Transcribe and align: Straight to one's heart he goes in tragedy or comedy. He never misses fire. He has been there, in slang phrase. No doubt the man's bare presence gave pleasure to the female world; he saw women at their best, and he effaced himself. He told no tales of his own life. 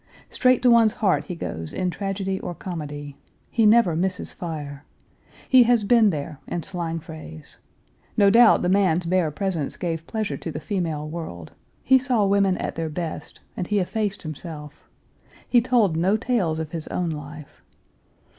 Straight 0.31 0.63
to 0.63 0.71
one's 0.71 0.93
heart 0.93 1.25
he 1.25 1.35
goes 1.35 1.71
in 1.71 1.91
tragedy 1.91 2.39
or 2.39 2.55
comedy. 2.55 3.17
He 3.51 3.67
never 3.67 3.95
misses 3.95 4.33
fire. 4.33 4.83
He 5.47 5.61
has 5.65 5.83
been 5.83 6.09
there, 6.09 6.39
in 6.47 6.63
slang 6.63 6.99
phrase. 6.99 7.59
No 8.17 8.31
doubt 8.31 8.63
the 8.63 8.67
man's 8.67 9.05
bare 9.05 9.29
presence 9.29 9.77
gave 9.77 10.07
pleasure 10.07 10.37
to 10.37 10.51
the 10.51 10.59
female 10.59 11.07
world; 11.07 11.51
he 11.83 11.99
saw 11.99 12.25
women 12.25 12.57
at 12.57 12.73
their 12.73 12.89
best, 12.89 13.41
and 13.55 13.67
he 13.67 13.77
effaced 13.77 14.23
himself. 14.23 14.89
He 15.47 15.61
told 15.61 15.95
no 15.95 16.17
tales 16.17 16.57
of 16.57 16.71
his 16.71 16.87
own 16.87 17.11
life. 17.11 17.61